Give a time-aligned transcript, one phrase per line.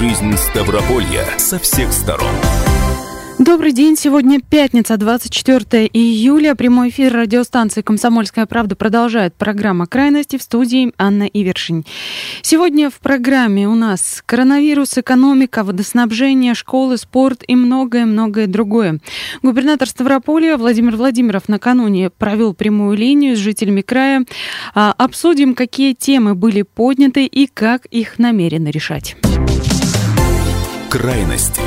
[0.00, 2.32] Жизнь Ставрополья со всех сторон.
[3.38, 3.96] Добрый день.
[3.98, 6.54] Сегодня пятница, 24 июля.
[6.54, 11.84] Прямой эфир радиостанции «Комсомольская правда» продолжает программа «Крайности» в студии Анна Ивершин.
[12.40, 19.00] Сегодня в программе у нас коронавирус, экономика, водоснабжение, школы, спорт и многое-многое другое.
[19.42, 24.24] Губернатор Ставрополя Владимир Владимиров накануне провел прямую линию с жителями края.
[24.74, 29.18] А, обсудим, какие темы были подняты и как их намерены решать.
[30.90, 31.62] Крайности.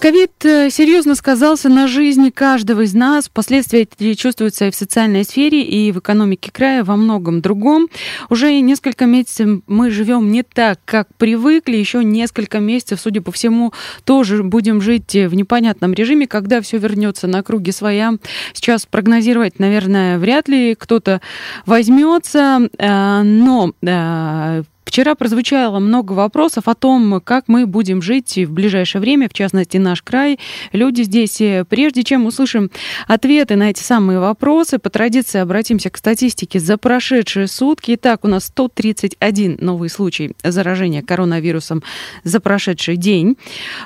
[0.00, 3.28] Ковид э, серьезно сказался на жизни каждого из нас.
[3.28, 7.88] Последствия эти чувствуются и в социальной сфере, и в экономике края, во многом другом.
[8.30, 11.76] Уже несколько месяцев мы живем не так, как привыкли.
[11.76, 13.72] Еще несколько месяцев, судя по всему,
[14.04, 18.14] тоже будем жить в непонятном режиме, когда все вернется на круги своя.
[18.52, 21.20] Сейчас прогнозировать, наверное, вряд ли кто-то
[21.66, 28.50] возьмется, э, но э, Вчера прозвучало много вопросов о том, как мы будем жить в
[28.50, 30.38] ближайшее время, в частности, наш край,
[30.72, 31.42] люди здесь.
[31.68, 32.70] Прежде чем услышим
[33.06, 37.96] ответы на эти самые вопросы, по традиции обратимся к статистике за прошедшие сутки.
[37.96, 41.82] Итак, у нас 131 новый случай заражения коронавирусом
[42.24, 43.36] за прошедший день.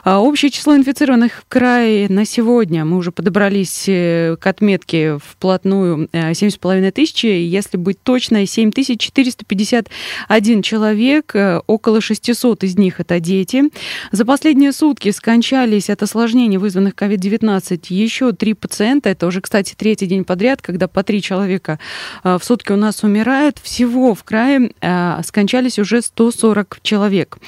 [0.05, 6.07] А, общее число инфицированных в крае на сегодня, мы уже подобрались э, к отметке вплотную
[6.13, 13.19] 7,5 э, тысячи, если быть точной, 7451 человек человек, э, около 600 из них это
[13.21, 13.65] дети.
[14.13, 19.09] За последние сутки скончались от осложнений, вызванных COVID-19, еще три пациента.
[19.09, 21.79] Это уже, кстати, третий день подряд, когда по три человека
[22.25, 23.59] э, в сутки у нас умирает.
[23.63, 27.39] Всего в крае э, скончались уже 140 человек.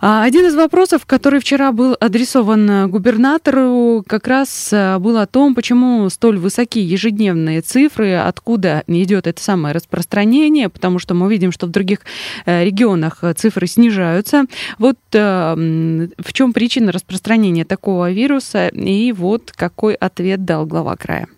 [0.05, 5.55] А, один из вопросов, который вчера был адресован губернатору, как раз а, был о том,
[5.55, 11.69] почему столь высокие ежедневные цифры, откуда идет это самое распространение, потому что мы видим, что
[11.69, 12.01] в других
[12.47, 14.47] э, регионах цифры снижаются.
[14.79, 21.29] Вот э, в чем причина распространения такого вируса, и вот какой ответ дал глава края.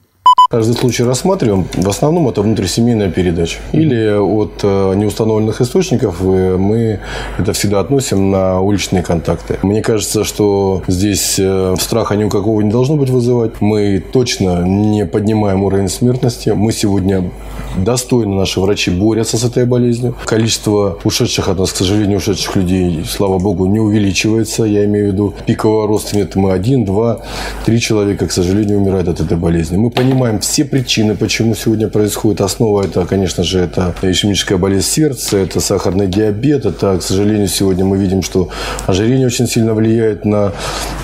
[0.54, 1.66] Каждый случай рассматриваем.
[1.74, 3.58] В основном это внутрисемейная передача.
[3.72, 7.00] Или от э, неустановленных источников мы
[7.40, 9.58] это всегда относим на уличные контакты.
[9.62, 13.60] Мне кажется, что здесь э, страха никакого не должно быть вызывать.
[13.60, 16.50] Мы точно не поднимаем уровень смертности.
[16.50, 17.32] Мы сегодня
[17.76, 20.14] достойно наши врачи борются с этой болезнью.
[20.24, 24.62] Количество ушедших от нас, к сожалению, ушедших людей, слава богу, не увеличивается.
[24.62, 26.36] Я имею в виду пикового роста нет.
[26.36, 27.22] Мы один, два,
[27.64, 29.78] три человека, к сожалению, умирают от этой болезни.
[29.78, 32.40] Мы понимаем все причины, почему сегодня происходит.
[32.40, 36.66] Основа это, конечно же, это ишемическая болезнь сердца, это сахарный диабет.
[36.66, 38.50] Это, к сожалению, сегодня мы видим, что
[38.86, 40.52] ожирение очень сильно влияет на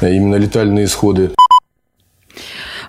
[0.00, 1.30] именно летальные исходы.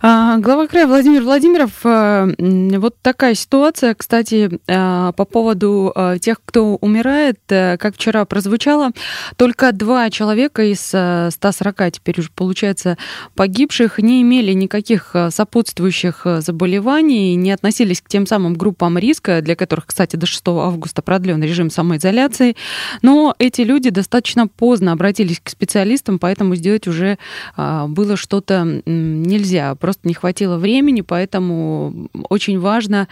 [0.04, 2.34] А, глава края Владимир Владимиров, э,
[2.80, 8.94] вот такая ситуация, кстати, э, по поводу э, тех, кто умирает, как вчера прозвучало,
[9.36, 12.98] только два человека из 140 теперь уже получается
[13.36, 19.86] погибших не имели никаких сопутствующих заболеваний, не относились к тем самым группам риска, для которых,
[19.86, 22.56] кстати, до 6 августа продлен режим самоизоляции,
[23.04, 27.20] но эти люди достаточно поздно обратились к специалистам, поэтому сделать уже
[27.56, 29.76] было что-то нельзя.
[29.76, 33.08] Просто не хватило времени, поэтому очень важно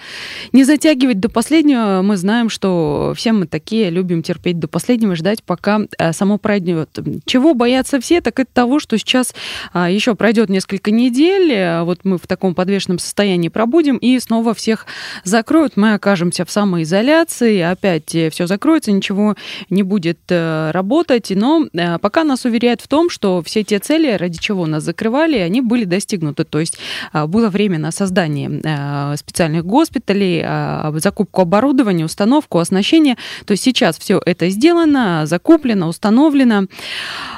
[0.52, 2.02] не затягивать до последнего.
[2.04, 6.98] Мы знаем, что все мы такие, любим терпеть до последнего, ждать, пока э, само пройдет.
[7.26, 9.34] Чего боятся все, так это того, что сейчас
[9.74, 14.54] а, еще пройдет несколько недель, э, вот мы в таком подвешенном состоянии пробудем, и снова
[14.54, 14.86] всех
[15.24, 19.36] закроют, мы окажемся в самоизоляции, опять э, все закроется, ничего
[19.70, 21.68] не будет работать, но
[22.02, 25.86] пока нас уверяют в том, что все те цели, ради чего нас закрывали, они были
[25.86, 26.44] достигнуты.
[26.44, 26.80] То есть есть
[27.12, 33.18] а, было время на создание а, специальных госпиталей, а, закупку оборудования, установку, оснащение.
[33.46, 36.68] То есть сейчас все это сделано, закуплено, установлено.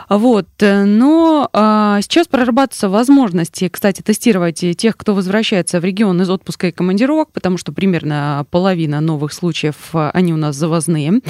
[0.10, 0.48] Вот.
[0.60, 1.50] Но
[2.02, 7.58] сейчас прорабатываются возможности, кстати, тестировать тех, кто возвращается в регион из отпуска и командировок, потому
[7.58, 11.22] что примерно половина новых случаев, они у нас завозные.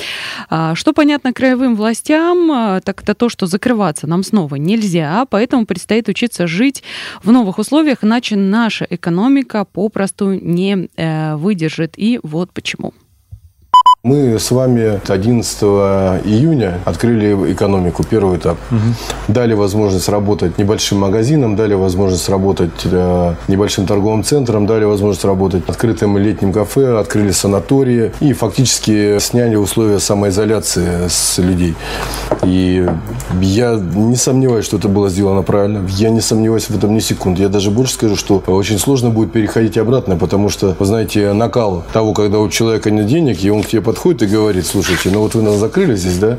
[0.73, 6.47] Что понятно краевым властям, так это то, что закрываться нам снова нельзя, поэтому предстоит учиться
[6.47, 6.83] жить
[7.23, 11.93] в новых условиях, условиях, иначе наша экономика попросту не э, выдержит.
[11.97, 12.93] И вот почему.
[14.03, 18.57] Мы с вами 11 июня открыли экономику, первый этап.
[18.71, 18.79] Угу.
[19.27, 25.69] Дали возможность работать небольшим магазинам, дали возможность работать э, небольшим торговым центром, дали возможность работать
[25.69, 31.75] открытым летним кафе, открыли санатории и фактически сняли условия самоизоляции с людей.
[32.41, 32.89] И
[33.39, 35.87] я не сомневаюсь, что это было сделано правильно.
[35.89, 37.43] Я не сомневаюсь в этом ни секунды.
[37.43, 41.83] Я даже больше скажу, что очень сложно будет переходить обратно, потому что, вы знаете, накал
[41.93, 45.19] того, когда у человека нет денег, и он к тебе подходит и говорит, слушайте, ну
[45.19, 46.37] вот вы нас закрыли здесь, да?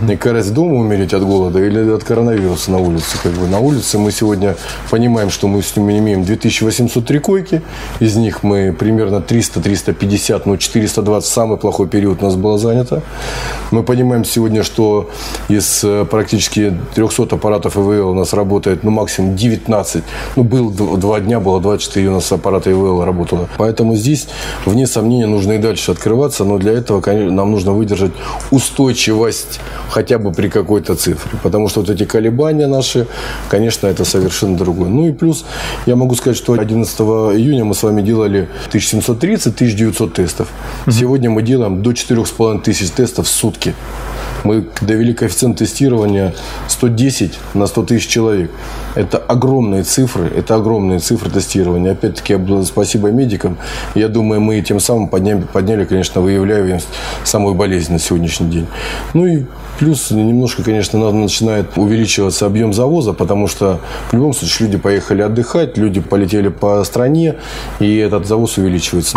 [0.00, 3.16] Мне кажется, дома умереть от голода или от коронавируса на улице?
[3.20, 4.54] Как бы на улице мы сегодня
[4.88, 7.62] понимаем, что мы с ними имеем 2803 койки,
[7.98, 13.02] из них мы примерно 300-350, ну 420 самый плохой период у нас было занято.
[13.72, 15.10] Мы понимаем сегодня, что
[15.48, 20.04] из э, практически 300 аппаратов ИВЛ у нас работает, ну максимум 19.
[20.36, 23.48] Ну был два дня, было 24 у нас аппарата ИВЛ работало.
[23.58, 24.28] Поэтому здесь,
[24.66, 28.12] вне сомнения, нужно и дальше открываться, но для этого этого, нам нужно выдержать
[28.50, 31.38] устойчивость хотя бы при какой-то цифре.
[31.42, 33.06] Потому что вот эти колебания наши,
[33.48, 34.88] конечно, это совершенно другое.
[34.88, 35.44] Ну и плюс,
[35.86, 40.48] я могу сказать, что 11 июня мы с вами делали 1730-1900 тестов.
[40.88, 43.74] Сегодня мы делаем до 4500 тестов в сутки.
[44.44, 46.34] Мы довели коэффициент тестирования
[46.68, 48.50] 110 на 100 тысяч человек.
[48.94, 51.92] Это огромные цифры, это огромные цифры тестирования.
[51.92, 53.58] Опять-таки, спасибо медикам.
[53.94, 56.88] Я думаю, мы тем самым подняли, подняли конечно, выявляемость
[57.24, 58.66] самой болезни на сегодняшний день.
[59.14, 59.44] Ну и
[59.78, 63.80] плюс немножко, конечно, начинает увеличиваться объем завоза, потому что
[64.10, 67.36] в любом случае люди поехали отдыхать, люди полетели по стране,
[67.80, 69.16] и этот завоз увеличивается.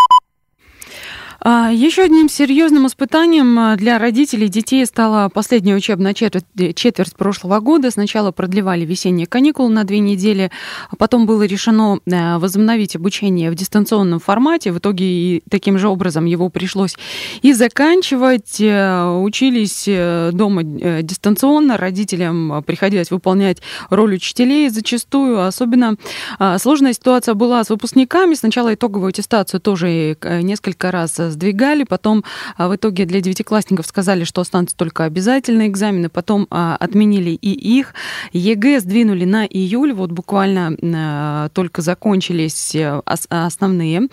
[1.48, 7.16] А, Еще одним серьезным испытанием а, для родителей детей стала последняя учебная четверть, э, четверть
[7.16, 7.92] прошлого года.
[7.92, 10.50] Сначала продлевали весенние каникулы на две недели,
[10.90, 14.72] а потом было решено э, возобновить обучение в дистанционном формате.
[14.72, 16.98] В итоге и таким же образом его пришлось
[17.44, 18.60] и заканчивать.
[18.60, 19.88] Э, учились
[20.34, 23.60] дома дистанционно, родителям приходилось выполнять
[23.92, 25.46] роль учителей зачастую.
[25.46, 25.96] Особенно
[26.58, 28.34] сложная ситуация была с выпускниками.
[28.34, 32.24] Сначала итоговую аттестацию тоже несколько раз сдвигали, потом
[32.58, 37.52] а, в итоге для девятиклассников сказали, что останутся только обязательные экзамены, потом а, отменили и
[37.52, 37.94] их.
[38.34, 44.08] ЕГЭ сдвинули на июль, вот буквально а, только закончились э, основные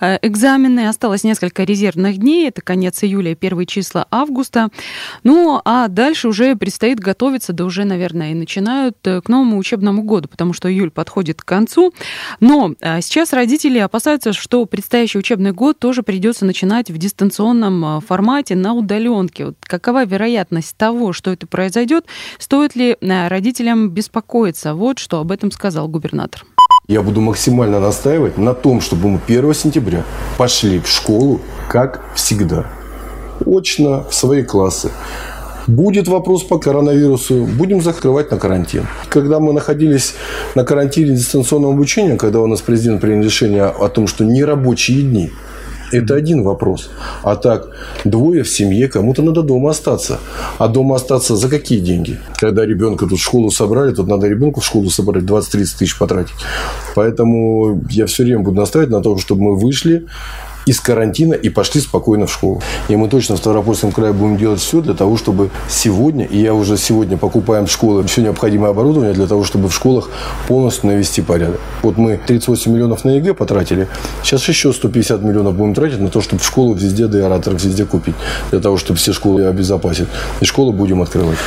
[0.00, 4.68] э, экзамены, осталось несколько резервных дней, это конец июля, первые числа августа.
[5.22, 10.02] Ну, а дальше уже предстоит готовиться, да уже, наверное, и начинают э, к новому учебному
[10.02, 11.94] году, потому что июль подходит к концу.
[12.40, 18.00] Но сейчас родители опасаются, что предстоящий учебный год тоже придется начинать начинать в дистанционном а,
[18.00, 19.46] формате на удаленке.
[19.46, 22.06] Вот какова вероятность того, что это произойдет?
[22.38, 24.74] Стоит ли а, родителям беспокоиться?
[24.74, 26.44] Вот что об этом сказал губернатор.
[26.88, 30.04] Я буду максимально настаивать на том, чтобы мы 1 сентября
[30.38, 32.66] пошли в школу, как всегда.
[33.44, 34.90] Очно, в свои классы.
[35.66, 38.86] Будет вопрос по коронавирусу, будем закрывать на карантин.
[39.10, 40.14] Когда мы находились
[40.54, 45.30] на карантине дистанционного обучения, когда у нас президент принял решение о том, что нерабочие дни–
[45.98, 46.90] это один вопрос.
[47.22, 47.68] А так,
[48.04, 50.18] двое в семье, кому-то надо дома остаться.
[50.58, 52.18] А дома остаться за какие деньги?
[52.36, 56.34] Когда ребенка тут в школу собрали, тут надо ребенку в школу собрать 20-30 тысяч потратить.
[56.94, 60.06] Поэтому я все время буду настаивать на том, чтобы мы вышли
[60.66, 62.62] из карантина и пошли спокойно в школу.
[62.88, 66.54] И мы точно в Ставропольском крае будем делать все для того, чтобы сегодня, и я
[66.54, 70.10] уже сегодня покупаем в школы все необходимое оборудование для того, чтобы в школах
[70.48, 71.60] полностью навести порядок.
[71.82, 73.88] Вот мы 38 миллионов на ЕГЭ потратили,
[74.22, 78.14] сейчас еще 150 миллионов будем тратить на то, чтобы в школу везде деораторов везде купить,
[78.50, 80.08] для того, чтобы все школы обезопасить.
[80.40, 81.38] И школы будем открывать.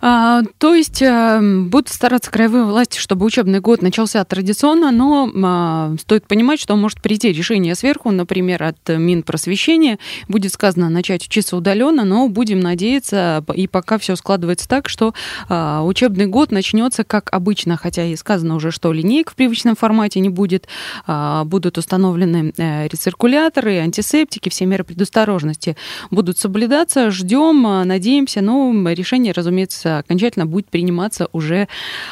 [0.00, 5.94] А, то есть а, будут стараться краевые власти, чтобы учебный год начался традиционно, но а,
[6.00, 9.98] стоит понимать, что может прийти решение сверху, например, от Минпросвещения.
[10.28, 15.14] Будет сказано начать учиться удаленно, но будем надеяться, и пока все складывается так, что
[15.48, 20.20] а, учебный год начнется как обычно, хотя и сказано уже, что линейк в привычном формате
[20.20, 20.66] не будет,
[21.06, 25.76] а, будут установлены а, рециркуляторы, антисептики, все меры предосторожности
[26.10, 27.10] будут соблюдаться.
[27.10, 31.68] Ждем, а, надеемся, но решение, разумеется, окончательно будет приниматься уже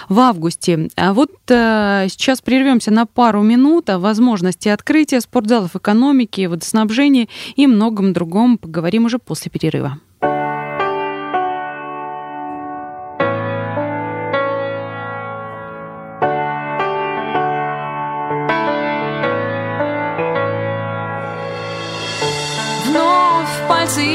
[0.09, 0.89] в августе.
[0.97, 7.67] А вот э, сейчас прервемся на пару минут о возможности открытия спортзалов экономики, водоснабжения и
[7.67, 9.99] многом другом поговорим уже после перерыва.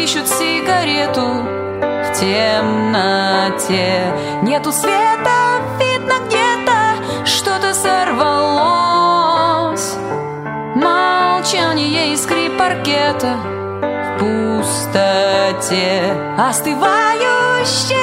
[0.03, 1.62] Ищут сигарету
[2.13, 4.13] темноте.
[4.43, 9.95] Нету света, видно где-то Что-то сорвалось.
[10.75, 13.37] Молчание и скрип паркета
[13.83, 16.13] В пустоте.
[16.37, 18.02] Остывающее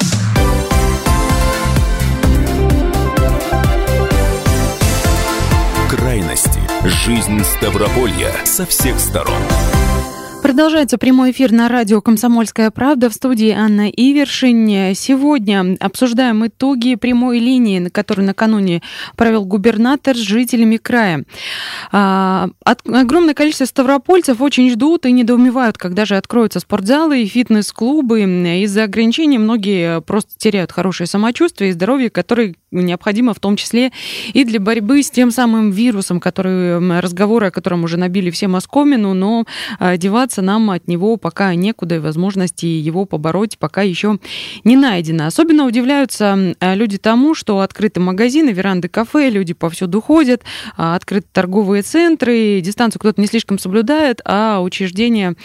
[6.11, 6.59] Крайности.
[6.83, 9.41] Жизнь Ставрополья со всех сторон.
[10.51, 14.93] Продолжается прямой эфир на радио «Комсомольская правда» в студии Анна Ивершин.
[14.95, 18.81] Сегодня обсуждаем итоги прямой линии, на которую накануне
[19.15, 21.23] провел губернатор с жителями края.
[21.93, 28.19] А, от- огромное количество ставропольцев очень ждут и недоумевают, когда же откроются спортзалы и фитнес-клубы.
[28.63, 33.91] Из-за ограничений многие просто теряют хорошее самочувствие и здоровье, которое необходимо в том числе
[34.33, 39.13] и для борьбы с тем самым вирусом, который, разговоры о котором уже набили все москомину,
[39.13, 39.45] но
[39.79, 39.95] а,
[40.41, 44.19] деваться нам от него пока некуда, и возможности его побороть пока еще
[44.63, 45.27] не найдено.
[45.27, 50.41] Особенно удивляются а, люди тому, что открыты магазины, веранды кафе, люди повсюду ходят,
[50.77, 55.35] а, открыты торговые центры, дистанцию кто-то не слишком соблюдает, а учреждения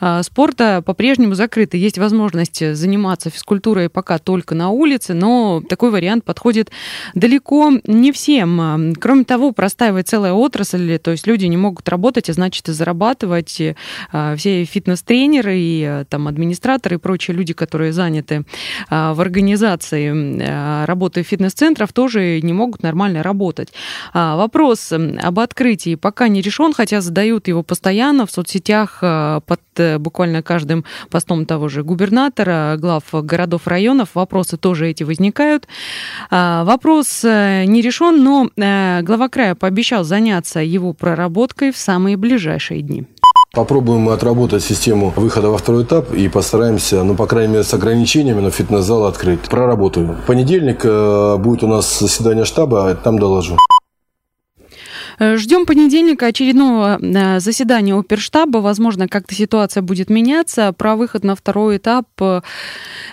[0.00, 1.78] а, спорта по-прежнему закрыты.
[1.78, 6.70] Есть возможность заниматься физкультурой пока только на улице, но такой вариант подходит
[7.14, 8.94] далеко не всем.
[9.00, 13.60] Кроме того, простаивает целая отрасль, то есть люди не могут работать, а значит и зарабатывать.
[14.12, 18.44] А, Все все фитнес-тренеры и э, там администраторы и прочие люди, которые заняты
[18.88, 23.72] а, в организации а, работы фитнес-центров, тоже не могут нормально работать.
[24.12, 29.98] А, вопрос об открытии пока не решен, хотя задают его постоянно в соцсетях под э,
[29.98, 34.10] буквально каждым постом того же губернатора, глав городов, районов.
[34.14, 35.66] Вопросы тоже эти возникают.
[36.30, 38.50] Вопрос э, не решен, но
[39.02, 43.06] глава края пообещал заняться его проработкой в самые ближайшие дни.
[43.56, 47.72] Попробуем мы отработать систему выхода во второй этап и постараемся, ну, по крайней мере, с
[47.72, 49.40] ограничениями, но фитнес-зал открыть.
[49.48, 50.08] Проработаю.
[50.22, 53.56] В понедельник э, будет у нас заседание штаба, там доложу.
[55.18, 58.58] Э, Ждем понедельника очередного э, заседания оперштаба.
[58.58, 60.72] Возможно, как-то ситуация будет меняться.
[60.72, 62.42] Про выход на второй этап э,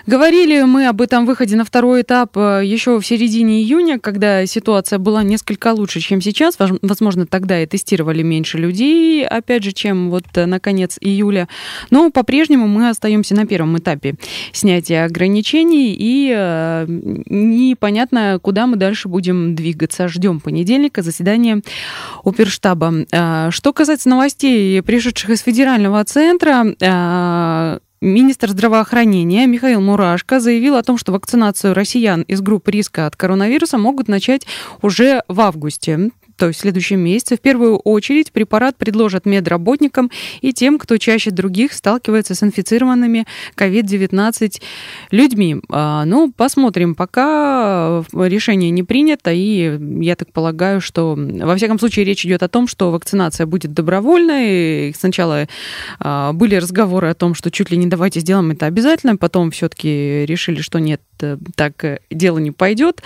[0.06, 5.22] говорили мы об этом выходе на второй этап еще в середине июня, когда ситуация была
[5.22, 6.56] несколько лучше, чем сейчас.
[6.58, 11.48] Возможно, тогда и тестировали меньше людей, опять же, чем вот на конец июля.
[11.90, 14.16] Но по-прежнему мы остаемся на первом этапе
[14.52, 16.84] снятия ограничений и
[17.28, 20.08] непонятно, куда мы дальше будем двигаться.
[20.08, 21.62] Ждем понедельника заседания
[22.24, 23.06] оперштаба.
[23.12, 30.82] А, что касается новостей, пришедших из федерального центра, а, Министр здравоохранения Михаил Мурашко заявил о
[30.82, 34.46] том, что вакцинацию россиян из группы риска от коронавируса могут начать
[34.82, 40.10] уже в августе то есть в следующем месяце, в первую очередь препарат предложат медработникам
[40.40, 43.26] и тем, кто чаще других сталкивается с инфицированными
[43.56, 44.60] COVID-19
[45.10, 45.56] людьми.
[45.70, 46.94] А, ну, посмотрим.
[46.94, 52.48] Пока решение не принято, и я так полагаю, что, во всяком случае, речь идет о
[52.48, 54.94] том, что вакцинация будет добровольной.
[54.94, 55.48] Сначала
[55.98, 60.24] а, были разговоры о том, что чуть ли не давайте сделаем это обязательно, потом все-таки
[60.26, 63.02] решили, что нет, э, так э, дело не пойдет.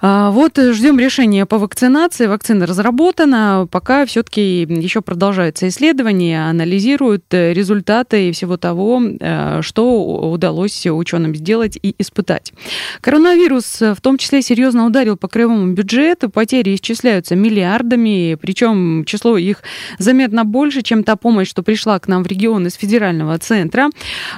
[0.00, 2.26] А, вот э, ждем решения по вакцинации.
[2.26, 3.66] Вакцина разработана.
[3.70, 11.78] Пока все-таки еще продолжаются исследования, анализируют э, результаты всего того, э, что удалось ученым сделать
[11.80, 12.52] и испытать.
[13.00, 16.28] Коронавирус в том числе серьезно ударил по краевому бюджету.
[16.28, 19.62] Потери исчисляются миллиардами, причем число их
[19.98, 23.88] заметно больше, чем та помощь, что пришла к нам в регион из федерального центра.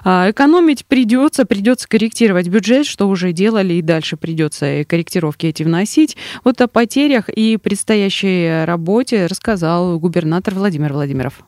[0.05, 6.16] А, экономить придется, придется корректировать бюджет, что уже делали и дальше придется корректировки эти вносить.
[6.44, 11.44] Вот о потерях и предстоящей работе рассказал губернатор Владимир Владимиров.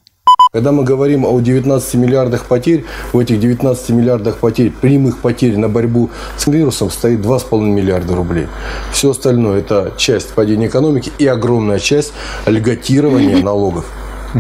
[0.53, 5.68] Когда мы говорим о 19 миллиардах потерь, в этих 19 миллиардах потерь, прямых потерь на
[5.68, 8.49] борьбу с вирусом стоит 2,5 миллиарда рублей.
[8.92, 12.12] Все остальное– это часть падения экономики и огромная часть
[12.46, 13.87] льготирования налогов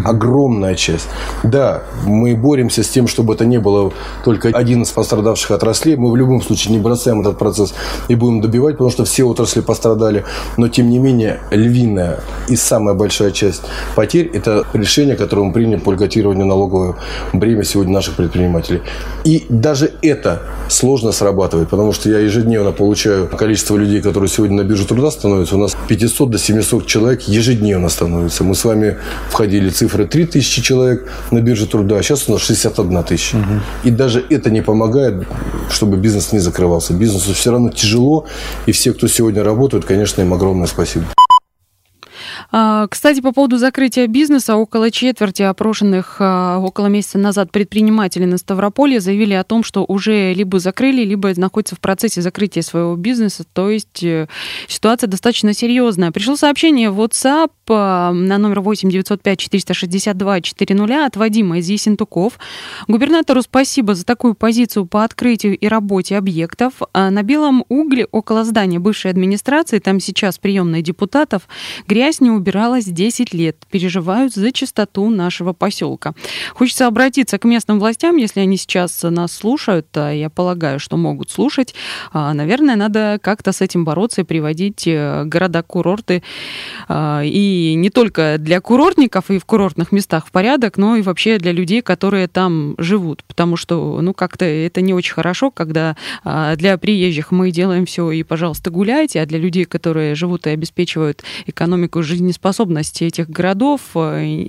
[0.04, 1.08] огромная часть.
[1.42, 3.92] Да, мы боремся с тем, чтобы это не было
[4.24, 5.96] только один из пострадавших отраслей.
[5.96, 7.74] Мы в любом случае не бросаем этот процесс
[8.08, 10.24] и будем добивать, потому что все отрасли пострадали.
[10.56, 13.62] Но, тем не менее, львиная и самая большая часть
[13.94, 16.96] потерь– это решение, которое мы приняли по льготированию налогового
[17.32, 18.82] бремя сегодня наших предпринимателей.
[19.24, 24.64] И даже это сложно срабатывает, потому что я ежедневно получаю количество людей, которые сегодня на
[24.64, 25.56] бирже труда становятся.
[25.56, 28.44] У нас 500 до 700 человек ежедневно становится.
[28.44, 28.96] Мы с вами
[29.28, 33.36] входили цифры 3 тысячи человек на бирже труда, а сейчас у нас 61 тысяча.
[33.36, 33.60] Угу.
[33.84, 35.26] И даже это не помогает,
[35.70, 36.92] чтобы бизнес не закрывался.
[36.92, 38.26] Бизнесу все равно тяжело,
[38.66, 41.06] и все, кто сегодня работают, конечно, им огромное спасибо.
[42.52, 48.38] А, кстати, по поводу закрытия бизнеса, около четверти опрошенных а, около месяца назад предпринимателей на
[48.38, 53.44] Ставрополье заявили о том, что уже либо закрыли, либо находятся в процессе закрытия своего бизнеса.
[53.52, 54.26] То есть э,
[54.66, 56.10] ситуация достаточно серьезная.
[56.10, 62.38] Пришло сообщение в WhatsApp а, на номер 8 905 462 400 от Вадима из Есентуков.
[62.88, 66.74] Губернатору спасибо за такую позицию по открытию и работе объектов.
[66.94, 71.48] На Белом угле около здания бывшей администрации, там сейчас приемная депутатов,
[71.86, 73.56] грязь не убиралась 10 лет.
[73.70, 76.14] Переживают за чистоту нашего поселка.
[76.54, 81.30] Хочется обратиться к местным властям, если они сейчас нас слушают, а я полагаю, что могут
[81.30, 81.74] слушать.
[82.12, 86.22] А, наверное, надо как-то с этим бороться и приводить э, города-курорты
[86.88, 91.38] а, и не только для курортников и в курортных местах в порядок, но и вообще
[91.38, 93.22] для людей, которые там живут.
[93.24, 98.22] Потому что, ну, как-то это не очень хорошо, когда для приезжих мы делаем все и,
[98.22, 104.46] пожалуйста, гуляйте, а для людей, которые живут и обеспечивают экономику жизни жизнеспособности этих городов э,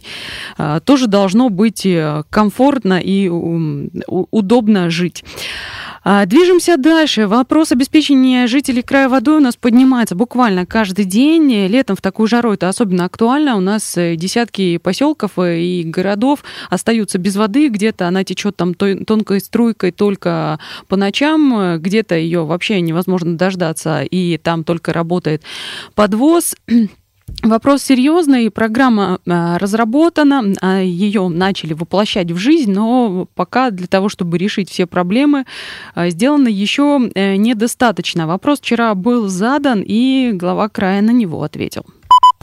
[0.57, 5.23] а, тоже должно быть э, комфортно и удобно жить.
[6.03, 7.27] А, движемся дальше.
[7.27, 11.67] Вопрос обеспечения жителей края водой у нас поднимается буквально каждый день.
[11.67, 13.55] Летом в такую жару это особенно актуально.
[13.55, 17.69] У нас э, десятки поселков и городов остаются без воды.
[17.69, 24.37] Где-то она течет там тонкой струйкой только по ночам, где-то ее вообще невозможно дождаться, и
[24.37, 25.43] там только работает
[25.95, 26.55] подвоз.
[27.43, 34.09] Вопрос серьезный, программа а, разработана, а, ее начали воплощать в жизнь, но пока для того,
[34.09, 35.45] чтобы решить все проблемы,
[35.95, 38.27] а, сделано еще э, недостаточно.
[38.27, 41.83] Вопрос вчера был задан, и глава края на него ответил.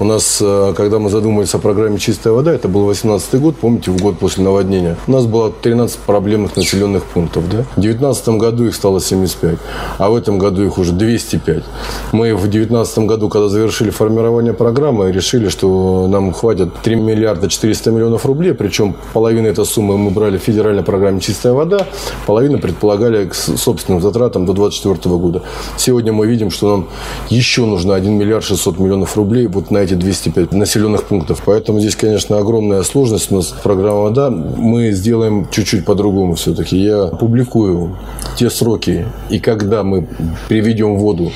[0.00, 3.90] У нас, э, когда мы задумались о программе «Чистая вода», это был 18 год, помните,
[3.90, 7.48] в год после наводнения, у нас было 13 проблемных населенных пунктов.
[7.50, 7.64] Да?
[7.74, 9.58] В 2019 году их стало 75,
[9.98, 11.64] а в этом году их уже 205.
[12.12, 17.90] Мы в 2019 году, когда завершили формирование программы, решили, что нам хватит 3 миллиарда 400
[17.90, 21.88] миллионов рублей, причем половину этой суммы мы брали в федеральной программе «Чистая вода»,
[22.24, 25.42] половину предполагали к собственным затратам до 2024 года.
[25.76, 26.88] Сегодня мы видим, что нам
[27.30, 31.42] еще нужно 1 миллиард 600 миллионов рублей вот на эти 205 населенных пунктов.
[31.46, 34.30] Поэтому здесь, конечно, огромная сложность у нас программа «Вода».
[34.30, 36.76] Мы сделаем чуть-чуть по-другому все-таки.
[36.76, 37.96] Я публикую
[38.36, 40.06] те сроки и когда мы
[40.48, 41.32] приведем воду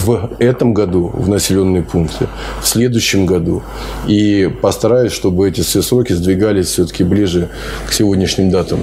[0.00, 2.28] в этом году в населенные пункты,
[2.62, 3.62] в следующем году.
[4.06, 7.48] И постараюсь, чтобы эти все сроки сдвигались все-таки ближе
[7.88, 8.80] к сегодняшним датам.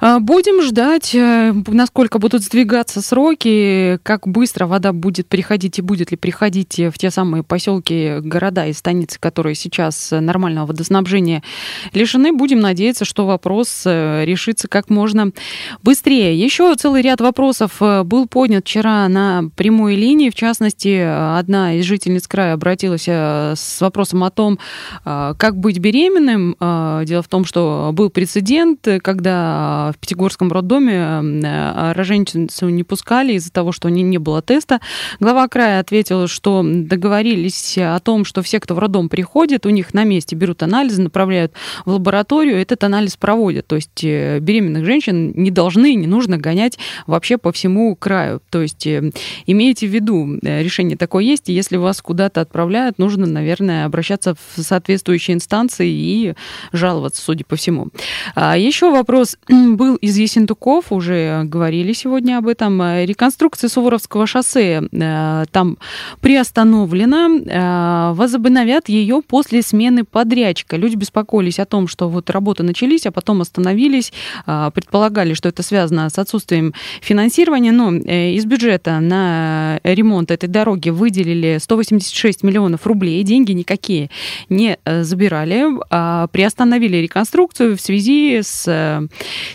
[0.00, 6.12] А, будем ждать, э, насколько будут сдвигаться сроки, как быстро вода будет приходить и будет
[6.12, 11.42] ли приходить в те самые поселки, города и станицы, которые сейчас нормального водоснабжения
[11.92, 12.32] лишены.
[12.32, 15.32] Будем надеяться, что вопрос э, решится как можно
[15.82, 16.38] быстрее.
[16.38, 20.30] Еще целый ряд вопросов э, был поднят вчера на прямой линии.
[20.30, 20.96] В частности,
[21.38, 24.58] одна из жительниц края обратилась с вопросом о том,
[25.04, 26.56] как быть беременным.
[27.04, 33.52] Дело в том, что был прецедент, когда в Пятигорском роддоме э, роженицу не пускали из-за
[33.52, 34.80] того, что не, не было теста.
[35.20, 39.94] Глава края ответил, что договорились о том, что все, кто в роддом приходит, у них
[39.94, 41.52] на месте берут анализы, направляют
[41.84, 43.66] в лабораторию, этот анализ проводят.
[43.66, 48.40] То есть э, беременных женщин не должны, не нужно гонять вообще по всему краю.
[48.50, 49.12] То есть э,
[49.46, 54.62] имейте в виду, решение такое есть, и если вас куда-то отправляют, нужно, наверное, обращаться в
[54.62, 56.34] соответствующие инстанции и
[56.72, 57.88] жаловаться, судя по всему.
[58.34, 59.36] А еще вопрос
[59.78, 62.82] был из Ессентуков, уже говорили сегодня об этом.
[63.04, 65.78] Реконструкция Суворовского шоссе э, там
[66.20, 67.28] приостановлена.
[67.46, 70.76] Э, возобновят ее после смены подрядчика.
[70.76, 74.12] Люди беспокоились о том, что вот работы начались, а потом остановились.
[74.46, 77.70] Э, предполагали, что это связано с отсутствием финансирования.
[77.70, 83.22] Но из бюджета на ремонт этой дороги выделили 186 миллионов рублей.
[83.22, 84.10] Деньги никакие
[84.48, 85.66] не забирали.
[85.90, 89.08] А приостановили реконструкцию в связи с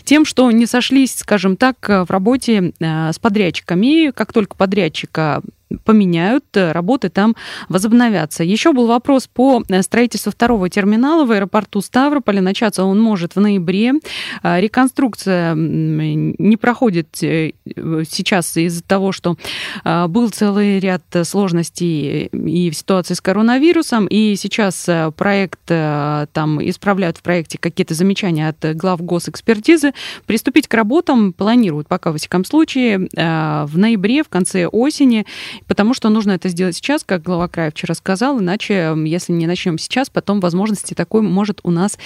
[0.05, 4.11] тем, тем, что не сошлись, скажем так, в работе э, с подрядчиками.
[4.11, 5.41] Как только подрядчика
[5.83, 7.35] поменяют, э, работы там
[7.69, 8.43] возобновятся.
[8.43, 12.41] Еще был вопрос по э, строительству второго терминала в аэропорту Ставрополя.
[12.41, 13.93] Начаться он может в ноябре.
[14.41, 19.37] А, реконструкция не проходит сейчас из-за того, что
[19.83, 27.17] а, был целый ряд сложностей и в ситуации с коронавирусом, и сейчас проект там исправляют
[27.17, 29.93] в проекте какие-то замечания от глав госэкспертизы.
[30.25, 35.25] Приступить к работам планируют пока, во всяком случае, э, в ноябре, в конце осени,
[35.67, 39.77] потому что нужно это сделать сейчас, как глава края вчера сказал, иначе, если не начнем
[39.77, 41.97] сейчас, потом возможности такой может у нас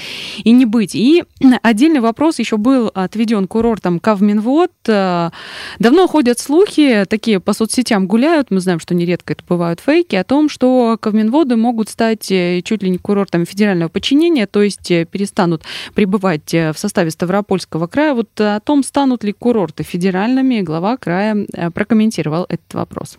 [0.44, 0.96] и не быть.
[0.96, 1.24] И
[1.62, 4.72] отдельный вопрос еще был отведен курортом Кавминвод.
[4.88, 5.32] Э,
[5.80, 10.24] давно ходят слухи, такие по соцсетям гуляют, мы знаем, что нередко это бывают фейки, о
[10.24, 15.64] том, что Кавминводы могут стать э, чуть ли не курортами федерального подчинения, то есть перестанут
[15.94, 18.14] пребывать в составе Ставропольского края.
[18.14, 23.18] Вот о том, станут ли курорты федеральными, глава края э, прокомментировал этот вопрос.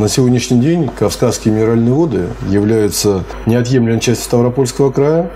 [0.00, 5.30] На сегодняшний день Кавказские минеральные воды являются неотъемлемой частью Ставропольского края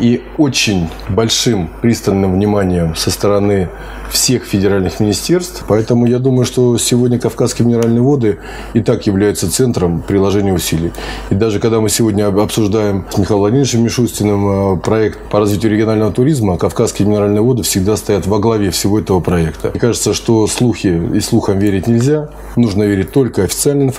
[0.00, 3.68] и очень большим пристальным вниманием со стороны
[4.10, 5.64] всех федеральных министерств.
[5.68, 8.38] Поэтому я думаю, что сегодня Кавказские минеральные воды
[8.72, 10.92] и так являются центром приложения усилий.
[11.28, 16.12] И даже когда мы сегодня обсуждаем с Михаилом Владимировичем Мишустиным э, проект по развитию регионального
[16.12, 19.68] туризма, Кавказские минеральные воды всегда стоят во главе всего этого проекта.
[19.70, 22.30] Мне кажется, что слухи и слухам верить нельзя.
[22.56, 23.97] Нужно верить только информации.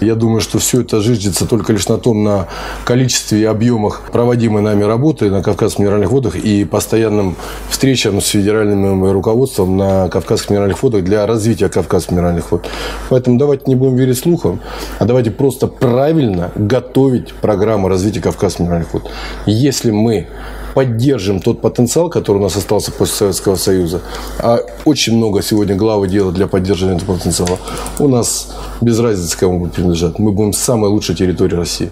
[0.00, 2.48] Я думаю, что все это жиждется только лишь на том, на
[2.84, 7.36] количестве и объемах проводимой нами работы на Кавказских минеральных водах и постоянным
[7.68, 12.66] встречам с федеральным руководством на Кавказских минеральных водах для развития Кавказских минеральных вод.
[13.08, 14.60] Поэтому давайте не будем верить слухам,
[14.98, 19.10] а давайте просто правильно готовить программу развития Кавказских минеральных вод.
[19.46, 20.26] Если мы
[20.74, 24.02] поддержим тот потенциал, который у нас остался после Советского Союза,
[24.38, 27.58] а очень много сегодня главы делают для поддержания этого потенциала,
[27.98, 31.90] у нас без разницы, кому мы принадлежат, мы будем самой лучшей территорией России.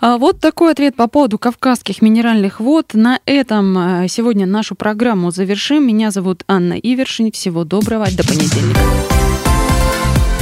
[0.00, 2.92] А вот такой ответ по поводу кавказских минеральных вод.
[2.92, 5.86] На этом э, сегодня нашу программу завершим.
[5.86, 7.30] Меня зовут Анна Ивершин.
[7.30, 8.06] Всего доброго.
[8.06, 8.80] До понедельника.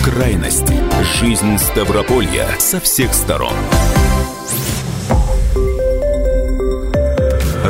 [0.03, 0.73] Крайность.
[1.21, 3.53] Жизнь Ставрополья со всех сторон.